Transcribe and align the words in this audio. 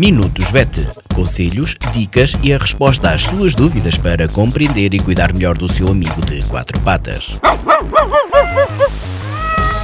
Minutos 0.00 0.50
VET. 0.50 0.88
Conselhos, 1.14 1.76
dicas 1.92 2.32
e 2.42 2.54
a 2.54 2.56
resposta 2.56 3.10
às 3.10 3.20
suas 3.20 3.54
dúvidas 3.54 3.98
para 3.98 4.26
compreender 4.26 4.94
e 4.94 4.98
cuidar 4.98 5.30
melhor 5.34 5.58
do 5.58 5.68
seu 5.70 5.88
amigo 5.88 6.24
de 6.24 6.42
quatro 6.46 6.80
patas. 6.80 7.38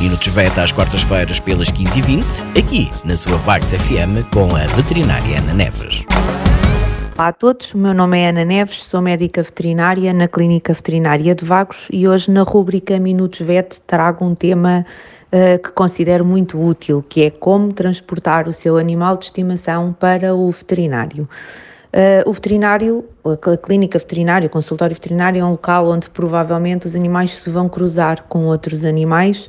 Minutos 0.00 0.28
VET 0.28 0.58
às 0.58 0.72
quartas-feiras 0.72 1.38
pelas 1.38 1.70
15h20, 1.70 2.58
aqui 2.58 2.90
na 3.04 3.14
sua 3.14 3.36
Vagos 3.36 3.74
FM 3.74 4.24
com 4.32 4.56
a 4.56 4.66
veterinária 4.74 5.38
Ana 5.38 5.52
Neves. 5.52 6.06
Olá 7.18 7.28
a 7.28 7.32
todos, 7.34 7.74
o 7.74 7.78
meu 7.78 7.92
nome 7.92 8.18
é 8.18 8.30
Ana 8.30 8.46
Neves, 8.46 8.84
sou 8.84 9.02
médica 9.02 9.42
veterinária 9.42 10.14
na 10.14 10.28
Clínica 10.28 10.72
Veterinária 10.72 11.34
de 11.34 11.44
Vagos 11.44 11.88
e 11.92 12.08
hoje 12.08 12.30
na 12.30 12.42
rúbrica 12.42 12.98
Minutos 12.98 13.40
VET 13.40 13.82
trago 13.86 14.24
um 14.24 14.34
tema 14.34 14.86
uh, 15.32 15.62
que 15.62 15.70
considero 15.70 16.24
muito 16.24 16.60
útil, 16.60 17.04
que 17.08 17.22
é 17.22 17.30
como 17.30 17.72
transportar 17.72 18.48
o 18.48 18.52
seu 18.52 18.76
animal 18.76 19.16
de 19.16 19.26
estimação 19.26 19.92
para 19.92 20.34
o 20.34 20.50
veterinário. 20.50 21.28
Uh, 21.92 22.28
o 22.28 22.32
veterinário, 22.32 23.04
a 23.24 23.56
clínica 23.56 23.98
veterinária, 23.98 24.46
o 24.46 24.50
consultório 24.50 24.94
veterinário 24.94 25.40
é 25.40 25.44
um 25.44 25.52
local 25.52 25.88
onde 25.88 26.10
provavelmente 26.10 26.86
os 26.86 26.94
animais 26.94 27.38
se 27.38 27.48
vão 27.50 27.68
cruzar 27.68 28.24
com 28.24 28.46
outros 28.46 28.84
animais, 28.84 29.46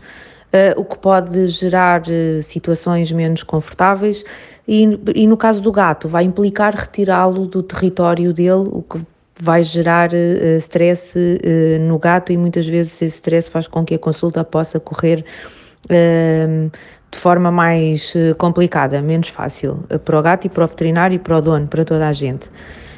uh, 0.54 0.80
o 0.80 0.86
que 0.86 0.98
pode 0.98 1.48
gerar 1.50 2.04
situações 2.44 3.12
menos 3.12 3.44
confortáveis 3.44 4.24
e, 4.68 5.00
e 5.16 5.26
no 5.26 5.38
caso 5.38 5.62
do 5.62 5.72
gato, 5.72 6.10
vai 6.10 6.26
implicar 6.26 6.76
retirá-lo 6.76 7.46
do 7.46 7.64
território 7.64 8.34
dele, 8.34 8.68
o 8.70 8.82
que 8.82 9.00
vai 9.40 9.64
gerar 9.64 10.12
uh, 10.12 10.58
stress 10.58 11.18
uh, 11.18 11.80
no 11.80 11.98
gato 11.98 12.34
e 12.34 12.38
muitas 12.38 12.68
vezes 12.68 12.94
esse 12.94 13.06
stress 13.06 13.50
faz 13.50 13.68
com 13.68 13.86
que 13.86 13.96
a 13.96 14.00
consulta 14.00 14.44
possa 14.44 14.80
correr 14.80 15.24
uh, 15.24 15.67
de 15.90 17.18
forma 17.18 17.50
mais 17.50 18.14
complicada, 18.38 19.02
menos 19.02 19.30
fácil, 19.30 19.84
para 20.04 20.20
o 20.20 20.22
gato 20.22 20.46
e 20.46 20.50
para 20.50 20.66
o 20.66 20.68
veterinário 20.68 21.16
e 21.16 21.20
para 21.20 21.38
o 21.38 21.42
dono, 21.42 21.68
para 21.68 21.86
toda 21.86 22.08
a 22.08 22.14
gente. 22.14 22.50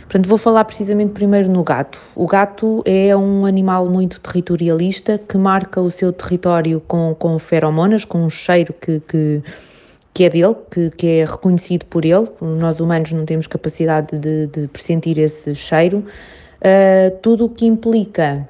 Portanto, 0.03 0.27
vou 0.27 0.39
falar 0.39 0.65
precisamente 0.65 1.11
primeiro 1.11 1.47
no 1.47 1.63
gato. 1.63 1.99
O 2.15 2.25
gato 2.25 2.81
é 2.83 3.15
um 3.15 3.45
animal 3.45 3.87
muito 3.87 4.19
territorialista 4.19 5.19
que 5.19 5.37
marca 5.37 5.79
o 5.79 5.91
seu 5.91 6.11
território 6.11 6.81
com, 6.87 7.15
com 7.19 7.37
feromonas, 7.37 8.03
com 8.05 8.25
um 8.25 8.29
cheiro 8.29 8.73
que, 8.73 8.99
que 9.01 9.43
que 10.13 10.23
é 10.23 10.29
dele, 10.29 10.55
que, 10.69 10.89
que 10.91 11.07
é 11.07 11.25
reconhecido 11.25 11.85
por 11.85 12.03
ele. 12.03 12.27
Nós 12.41 12.79
humanos 12.79 13.11
não 13.11 13.25
temos 13.25 13.47
capacidade 13.47 14.17
de, 14.17 14.47
de 14.47 14.67
pressentir 14.67 15.17
esse 15.17 15.55
cheiro. 15.55 15.99
Uh, 16.57 17.15
tudo 17.21 17.45
o 17.45 17.49
que 17.49 17.65
implica 17.65 18.47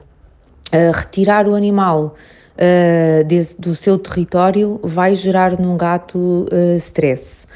uh, 0.74 0.92
retirar 0.92 1.48
o 1.48 1.54
animal 1.54 2.16
uh, 2.60 3.24
desse, 3.24 3.60
do 3.60 3.76
seu 3.76 3.98
território 3.98 4.80
vai 4.84 5.16
gerar 5.16 5.60
num 5.60 5.78
gato 5.78 6.46
stress. 6.78 7.48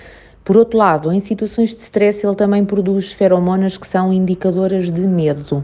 Por 0.44 0.58
outro 0.58 0.78
lado, 0.78 1.12
em 1.12 1.20
situações 1.20 1.74
de 1.74 1.82
stress, 1.82 2.26
ele 2.26 2.36
também 2.36 2.66
produz 2.66 3.14
feromonas 3.14 3.78
que 3.78 3.88
são 3.88 4.12
indicadoras 4.12 4.92
de 4.92 5.08
medo. 5.08 5.64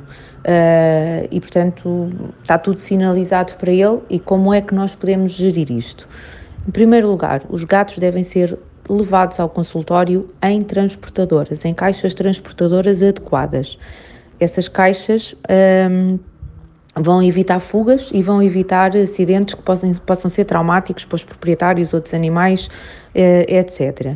e, 1.30 1.40
portanto, 1.42 2.10
está 2.42 2.58
tudo 2.58 2.80
sinalizado 2.80 3.56
para 3.58 3.74
ele. 3.74 4.00
E 4.10 4.20
como 4.20 4.54
é 4.54 4.62
que 4.62 4.74
nós 4.74 4.96
podemos 4.96 5.34
gerir 5.34 5.70
isto? 5.70 6.08
Em 6.66 6.72
primeiro 6.72 7.10
lugar, 7.10 7.42
os 7.50 7.66
gatos 7.66 7.98
devem 7.98 8.24
ser 8.24 8.58
levados 8.90 9.40
ao 9.40 9.50
consultório 9.50 10.30
em 10.42 10.64
transportadoras, 10.64 11.64
em 11.64 11.74
caixas 11.74 12.14
transportadoras 12.14 13.04
adequadas. 13.04 13.78
Essas 14.40 14.68
caixas 14.68 15.36
hum, 15.90 16.18
vão 17.02 17.24
evitar 17.24 17.60
fugas 17.60 18.10
e 18.14 18.22
vão 18.22 18.42
evitar 18.42 18.96
acidentes 18.96 19.54
que 19.54 19.62
possam, 19.62 19.94
possam 19.94 20.30
ser 20.30 20.46
traumáticos 20.46 21.06
para 21.06 21.16
os 21.16 21.24
proprietários, 21.24 21.94
outros 21.94 22.14
animais, 22.14 22.70
eh, 23.16 23.46
etc. 23.48 24.16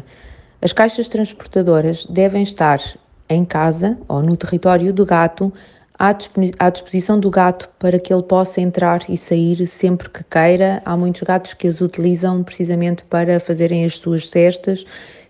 As 0.61 0.71
caixas 0.71 1.07
transportadoras 1.07 2.05
devem 2.05 2.43
estar 2.43 2.79
em 3.29 3.43
casa 3.45 3.97
ou 4.07 4.21
no 4.21 4.37
território 4.37 4.93
do 4.93 5.05
gato 5.05 5.51
à 5.99 6.69
disposição 6.69 7.19
do 7.19 7.29
gato 7.29 7.69
para 7.79 7.99
que 7.99 8.13
ele 8.13 8.23
possa 8.23 8.59
entrar 8.59 9.01
e 9.07 9.15
sair 9.15 9.65
sempre 9.67 10.09
que 10.09 10.23
queira. 10.23 10.81
Há 10.83 10.97
muitos 10.97 11.21
gatos 11.21 11.53
que 11.53 11.67
as 11.67 11.81
utilizam 11.81 12.43
precisamente 12.43 13.03
para 13.03 13.39
fazerem 13.39 13.85
as 13.85 13.97
suas 13.97 14.27
cestas 14.27 14.85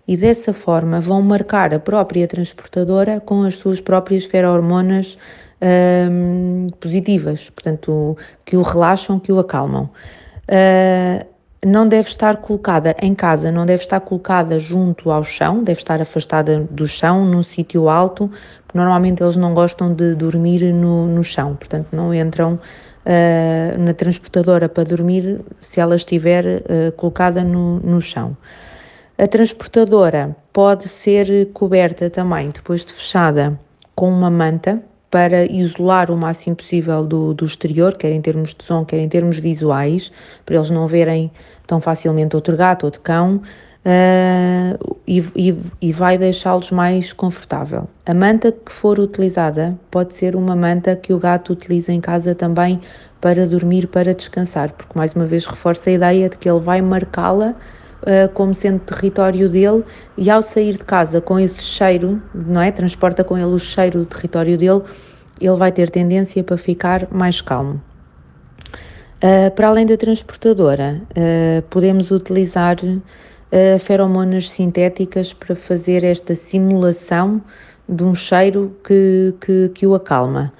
e 0.08 0.16
dessa 0.16 0.52
forma 0.52 1.00
vão 1.00 1.22
marcar 1.22 1.72
a 1.72 1.78
própria 1.78 2.26
transportadora 2.26 3.20
com 3.20 3.42
as 3.42 3.56
suas 3.56 3.80
próprias 3.80 4.24
ferormonas 4.24 5.16
hum, 5.64 6.66
positivas, 6.80 7.50
portanto, 7.50 8.16
que 8.44 8.56
o 8.56 8.62
relaxam, 8.62 9.18
que 9.18 9.32
o 9.32 9.38
acalmam. 9.38 9.90
Uh, 10.48 11.24
não 11.64 11.88
deve 11.88 12.08
estar 12.08 12.36
colocada 12.36 12.94
em 13.00 13.14
casa, 13.14 13.50
não 13.50 13.64
deve 13.64 13.82
estar 13.82 14.00
colocada 14.00 14.58
junto 14.58 15.10
ao 15.10 15.24
chão, 15.24 15.64
deve 15.64 15.80
estar 15.80 16.00
afastada 16.00 16.60
do 16.70 16.86
chão, 16.86 17.24
num 17.24 17.42
sítio 17.42 17.88
alto, 17.88 18.30
porque 18.66 18.76
normalmente 18.76 19.22
eles 19.22 19.36
não 19.36 19.54
gostam 19.54 19.94
de 19.94 20.14
dormir 20.14 20.72
no, 20.72 21.06
no 21.06 21.24
chão, 21.24 21.56
portanto 21.56 21.88
não 21.92 22.12
entram 22.12 22.54
uh, 22.54 23.78
na 23.78 23.94
transportadora 23.94 24.68
para 24.68 24.84
dormir 24.84 25.40
se 25.62 25.80
ela 25.80 25.96
estiver 25.96 26.44
uh, 26.44 26.92
colocada 26.96 27.42
no, 27.42 27.80
no 27.80 28.00
chão. 28.00 28.36
A 29.16 29.26
transportadora 29.26 30.36
pode 30.52 30.88
ser 30.88 31.50
coberta 31.52 32.10
também, 32.10 32.50
depois 32.50 32.84
de 32.84 32.92
fechada, 32.92 33.58
com 33.94 34.08
uma 34.08 34.28
manta, 34.28 34.82
para 35.14 35.44
isolar 35.44 36.10
o 36.10 36.16
máximo 36.16 36.56
possível 36.56 37.04
do, 37.04 37.34
do 37.34 37.44
exterior, 37.46 37.96
quer 37.96 38.10
em 38.10 38.20
termos 38.20 38.52
de 38.52 38.64
som, 38.64 38.84
quer 38.84 38.98
em 38.98 39.08
termos 39.08 39.38
visuais, 39.38 40.10
para 40.44 40.56
eles 40.56 40.72
não 40.72 40.88
verem 40.88 41.30
tão 41.68 41.80
facilmente 41.80 42.34
outro 42.34 42.56
gato, 42.56 42.82
outro 42.82 43.00
cão, 43.00 43.36
uh, 43.36 44.96
e, 45.06 45.24
e, 45.36 45.56
e, 45.80 45.92
vai 45.92 46.18
deixá-los 46.18 46.72
mais 46.72 47.12
confortável. 47.12 47.88
A 48.04 48.12
manta 48.12 48.50
que 48.50 48.72
for 48.72 48.98
utilizada 48.98 49.78
pode 49.88 50.16
ser 50.16 50.34
uma 50.34 50.56
manta 50.56 50.96
que 50.96 51.12
o 51.12 51.18
gato 51.20 51.52
utiliza 51.52 51.92
em 51.92 52.00
casa 52.00 52.34
também 52.34 52.80
para 53.20 53.46
dormir, 53.46 53.86
para 53.86 54.12
descansar, 54.12 54.72
porque 54.72 54.98
mais 54.98 55.14
uma 55.14 55.26
vez 55.26 55.46
reforça 55.46 55.90
a 55.90 55.92
ideia 55.92 56.28
de 56.28 56.36
que 56.36 56.50
ele 56.50 56.58
vai 56.58 56.82
marcá-la 56.82 57.54
uh, 58.04 58.28
como 58.34 58.54
sendo 58.54 58.78
território 58.80 59.48
dele 59.48 59.84
e 60.16 60.30
ao 60.30 60.42
sair 60.42 60.74
de 60.74 60.84
casa 60.84 61.20
com 61.20 61.38
esse 61.38 61.62
cheiro, 61.62 62.22
não 62.34 62.60
é? 62.60 62.70
Transporta 62.70 63.24
com 63.24 63.36
ele 63.36 63.46
o 63.46 63.58
cheiro 63.58 64.00
do 64.00 64.06
território 64.06 64.56
dele, 64.56 64.82
ele 65.40 65.56
vai 65.56 65.72
ter 65.72 65.90
tendência 65.90 66.42
para 66.42 66.56
ficar 66.56 67.08
mais 67.10 67.40
calmo. 67.40 67.80
Uh, 69.24 69.50
para 69.54 69.68
além 69.68 69.86
da 69.86 69.96
transportadora, 69.96 71.00
uh, 71.10 71.62
podemos 71.70 72.10
utilizar 72.10 72.76
uh, 72.84 73.78
feromonas 73.78 74.50
sintéticas 74.50 75.32
para 75.32 75.56
fazer 75.56 76.04
esta 76.04 76.34
simulação 76.34 77.40
de 77.88 78.04
um 78.04 78.14
cheiro 78.14 78.76
que, 78.86 79.34
que, 79.40 79.70
que 79.74 79.86
o 79.86 79.94
acalma. 79.94 80.52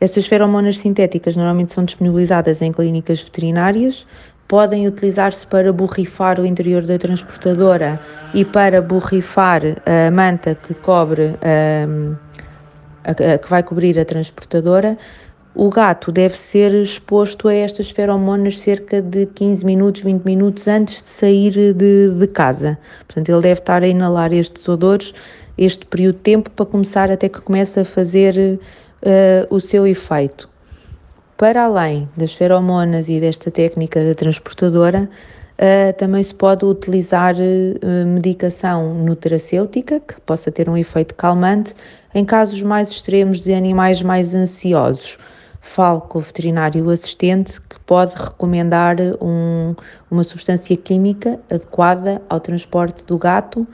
Essas 0.00 0.26
feromonas 0.26 0.78
sintéticas 0.78 1.36
normalmente 1.36 1.74
são 1.74 1.84
disponibilizadas 1.84 2.62
em 2.62 2.72
clínicas 2.72 3.22
veterinárias, 3.22 4.06
podem 4.50 4.88
utilizar-se 4.88 5.46
para 5.46 5.72
borrifar 5.72 6.40
o 6.40 6.44
interior 6.44 6.82
da 6.82 6.98
transportadora 6.98 8.00
e 8.34 8.44
para 8.44 8.82
borrifar 8.82 9.62
a 9.86 10.10
manta 10.10 10.56
que 10.56 10.74
cobre 10.74 11.36
a, 11.40 11.86
a, 13.08 13.38
que 13.38 13.48
vai 13.48 13.62
cobrir 13.62 13.96
a 13.96 14.04
transportadora. 14.04 14.98
O 15.54 15.70
gato 15.70 16.10
deve 16.10 16.36
ser 16.36 16.74
exposto 16.74 17.46
a 17.46 17.54
estas 17.54 17.92
feromonas 17.92 18.60
cerca 18.60 19.00
de 19.00 19.26
15 19.26 19.64
minutos, 19.64 20.02
20 20.02 20.24
minutos 20.24 20.66
antes 20.66 21.00
de 21.00 21.08
sair 21.08 21.72
de, 21.72 22.10
de 22.10 22.26
casa. 22.26 22.76
Portanto, 23.06 23.28
ele 23.28 23.42
deve 23.42 23.60
estar 23.60 23.84
a 23.84 23.86
inalar 23.86 24.32
estes 24.32 24.68
odores 24.68 25.14
este 25.56 25.86
período 25.86 26.16
de 26.16 26.22
tempo 26.22 26.50
para 26.50 26.66
começar 26.66 27.08
até 27.08 27.28
que 27.28 27.40
comece 27.40 27.78
a 27.78 27.84
fazer 27.84 28.58
uh, 28.58 29.54
o 29.54 29.60
seu 29.60 29.86
efeito. 29.86 30.49
Para 31.40 31.64
além 31.64 32.06
das 32.18 32.34
feromonas 32.34 33.08
e 33.08 33.18
desta 33.18 33.50
técnica 33.50 34.04
da 34.04 34.14
transportadora, 34.14 35.08
uh, 35.56 35.96
também 35.96 36.22
se 36.22 36.34
pode 36.34 36.66
utilizar 36.66 37.34
uh, 37.34 38.06
medicação 38.06 38.92
nutracêutica, 38.92 40.00
que 40.00 40.20
possa 40.20 40.52
ter 40.52 40.68
um 40.68 40.76
efeito 40.76 41.14
calmante, 41.14 41.74
em 42.14 42.26
casos 42.26 42.60
mais 42.60 42.90
extremos 42.90 43.40
de 43.40 43.54
animais 43.54 44.02
mais 44.02 44.34
ansiosos. 44.34 45.16
Falo 45.62 46.02
com 46.02 46.18
o 46.18 46.20
veterinário 46.20 46.90
assistente 46.90 47.58
que 47.58 47.80
pode 47.86 48.14
recomendar 48.16 48.96
um, 49.18 49.74
uma 50.10 50.22
substância 50.22 50.76
química 50.76 51.40
adequada 51.50 52.20
ao 52.28 52.38
transporte 52.38 53.02
do 53.06 53.16
gato, 53.16 53.66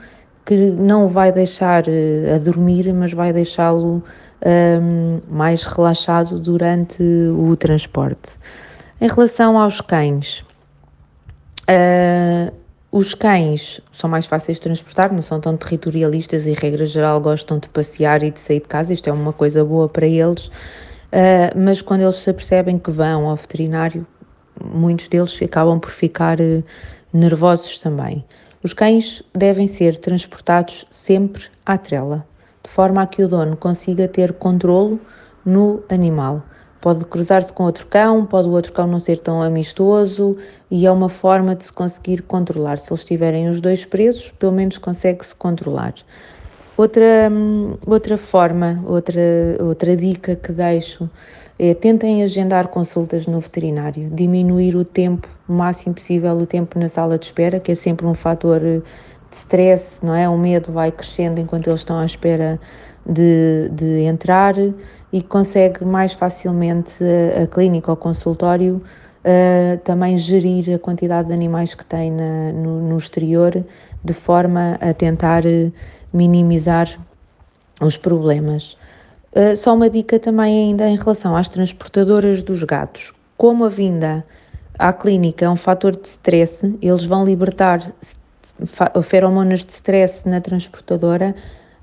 que 0.45 0.55
não 0.55 1.09
vai 1.09 1.33
deixar 1.33 1.83
uh, 1.83 2.35
a 2.35 2.37
dormir, 2.37 2.93
mas 2.93 3.11
vai 3.11 3.33
deixá-lo 3.33 4.01
um, 4.45 5.19
mais 5.29 5.63
relaxado 5.63 6.39
durante 6.39 7.01
o 7.01 7.55
transporte. 7.55 8.29
Em 8.99 9.07
relação 9.07 9.57
aos 9.57 9.81
cães, 9.81 10.43
uh, 11.69 12.53
os 12.91 13.13
cães 13.13 13.81
são 13.93 14.09
mais 14.09 14.25
fáceis 14.25 14.57
de 14.57 14.63
transportar, 14.63 15.11
não 15.13 15.21
são 15.21 15.39
tão 15.39 15.55
territorialistas 15.57 16.45
e, 16.45 16.53
regra 16.53 16.85
geral, 16.85 17.21
gostam 17.21 17.59
de 17.59 17.69
passear 17.69 18.23
e 18.23 18.31
de 18.31 18.39
sair 18.39 18.61
de 18.61 18.67
casa, 18.67 18.93
isto 18.93 19.07
é 19.07 19.13
uma 19.13 19.33
coisa 19.33 19.63
boa 19.63 19.87
para 19.87 20.07
eles, 20.07 20.45
uh, 20.47 21.55
mas 21.55 21.81
quando 21.81 22.01
eles 22.01 22.17
se 22.17 22.29
apercebem 22.29 22.79
que 22.79 22.91
vão 22.91 23.27
ao 23.27 23.35
veterinário, 23.35 24.05
muitos 24.63 25.07
deles 25.07 25.37
acabam 25.41 25.79
por 25.79 25.91
ficar 25.91 26.39
uh, 26.39 26.63
nervosos 27.13 27.77
também. 27.77 28.23
Os 28.63 28.73
cães 28.73 29.21
devem 29.35 29.67
ser 29.67 29.97
transportados 29.97 30.85
sempre 30.89 31.43
à 31.65 31.77
trela, 31.77 32.25
de 32.67 32.73
forma 32.73 33.01
a 33.01 33.07
que 33.07 33.23
o 33.23 33.27
dono 33.29 33.55
consiga 33.55 34.07
ter 34.09 34.33
controlo 34.33 34.99
no 35.45 35.81
animal. 35.89 36.43
Pode 36.81 37.05
cruzar-se 37.05 37.51
com 37.53 37.63
outro 37.63 37.87
cão, 37.87 38.25
pode 38.25 38.47
o 38.47 38.51
outro 38.51 38.73
cão 38.73 38.85
não 38.85 38.99
ser 38.99 39.19
tão 39.19 39.41
amistoso 39.41 40.37
e 40.69 40.85
é 40.85 40.91
uma 40.91 41.07
forma 41.09 41.55
de 41.55 41.65
se 41.65 41.73
conseguir 41.73 42.21
controlar. 42.23 42.77
Se 42.77 42.91
eles 42.91 43.01
estiverem 43.01 43.47
os 43.49 43.61
dois 43.61 43.85
presos, 43.85 44.31
pelo 44.37 44.51
menos 44.51 44.77
consegue-se 44.77 45.33
controlar. 45.33 45.95
Outra, 46.75 47.31
outra 47.87 48.17
forma, 48.17 48.83
outra, 48.85 49.21
outra 49.61 49.95
dica 49.95 50.35
que 50.35 50.51
deixo 50.51 51.09
é 51.57 51.73
tentem 51.73 52.21
agendar 52.21 52.67
consultas 52.67 53.25
no 53.25 53.39
veterinário, 53.39 54.09
diminuir 54.11 54.75
o 54.75 54.85
tempo, 54.85 55.27
o 55.49 55.53
máximo 55.53 55.95
possível, 55.95 56.33
o 56.37 56.45
tempo 56.45 56.77
na 56.77 56.89
sala 56.89 57.17
de 57.17 57.25
espera, 57.25 57.59
que 57.59 57.71
é 57.71 57.75
sempre 57.75 58.05
um 58.05 58.13
fator 58.13 58.61
de 59.29 59.37
stress, 59.37 60.03
não 60.03 60.15
é? 60.15 60.27
O 60.27 60.37
medo 60.37 60.71
vai 60.71 60.91
crescendo 60.91 61.39
enquanto 61.39 61.67
eles 61.67 61.81
estão 61.81 61.99
à 61.99 62.05
espera 62.05 62.59
de, 63.05 63.69
de 63.71 64.01
entrar 64.01 64.55
e 65.11 65.21
consegue 65.21 65.85
mais 65.85 66.13
facilmente 66.13 66.93
a, 67.03 67.43
a 67.43 67.47
clínica 67.47 67.91
ou 67.91 67.97
consultório 67.97 68.81
uh, 69.23 69.77
também 69.83 70.17
gerir 70.17 70.75
a 70.75 70.79
quantidade 70.79 71.29
de 71.29 71.33
animais 71.33 71.73
que 71.73 71.85
tem 71.85 72.11
na, 72.11 72.51
no, 72.51 72.81
no, 72.89 72.97
exterior 72.97 73.63
de 74.03 74.13
forma 74.13 74.77
a 74.81 74.93
tentar 74.93 75.43
minimizar 76.13 76.99
os 77.81 77.97
problemas. 77.97 78.77
Uh, 79.33 79.55
só 79.55 79.73
uma 79.73 79.89
dica 79.89 80.19
também 80.19 80.69
ainda 80.69 80.87
em 80.87 80.97
relação 80.97 81.35
às 81.35 81.47
transportadoras 81.47 82.41
dos 82.41 82.63
gatos. 82.63 83.13
Como 83.37 83.65
a 83.65 83.69
vinda 83.69 84.25
à 84.77 84.91
clínica 84.91 85.45
é 85.45 85.49
um 85.49 85.55
fator 85.55 85.95
de 85.95 86.07
stress, 86.07 86.77
eles 86.81 87.05
vão 87.05 87.23
libertar 87.23 87.93
feromonas 89.03 89.65
de 89.65 89.71
stress 89.73 90.27
na 90.27 90.41
transportadora. 90.41 91.35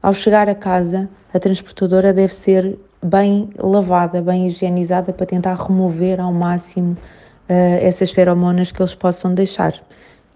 Ao 0.02 0.12
chegar 0.12 0.48
a 0.48 0.54
casa, 0.54 1.08
a 1.32 1.38
transportadora 1.38 2.12
deve 2.12 2.34
ser 2.34 2.78
bem 3.02 3.50
lavada, 3.58 4.22
bem 4.22 4.48
higienizada 4.48 5.12
para 5.12 5.26
tentar 5.26 5.54
remover 5.54 6.20
ao 6.20 6.32
máximo 6.32 6.92
uh, 6.92 7.52
essas 7.80 8.10
feromonas 8.10 8.72
que 8.72 8.80
eles 8.80 8.94
possam 8.94 9.34
deixar. 9.34 9.74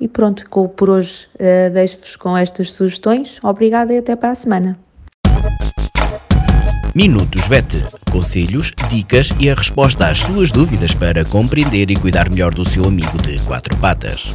E 0.00 0.06
pronto, 0.06 0.49
por 0.76 0.90
hoje 0.90 1.26
uh, 1.35 1.73
deixo-vos 1.73 2.17
com 2.17 2.37
estas 2.37 2.73
sugestões. 2.73 3.38
Obrigada 3.43 3.93
e 3.93 3.99
até 3.99 4.14
para 4.14 4.31
a 4.31 4.34
semana. 4.34 4.79
Minutos 6.94 7.46
VET. 7.46 7.84
Conselhos, 8.11 8.73
dicas 8.88 9.31
e 9.38 9.49
a 9.50 9.55
resposta 9.55 10.08
às 10.08 10.19
suas 10.19 10.50
dúvidas 10.50 10.94
para 10.94 11.25
compreender 11.25 11.91
e 11.91 11.96
cuidar 11.96 12.29
melhor 12.31 12.52
do 12.52 12.64
seu 12.64 12.84
amigo 12.84 13.17
de 13.23 13.41
quatro 13.43 13.76
patas. 13.76 14.34